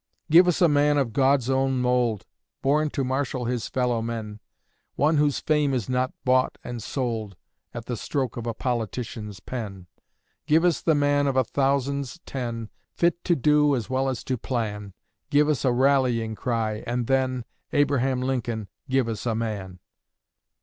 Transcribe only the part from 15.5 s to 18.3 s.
a rallying cry, and then, Abraham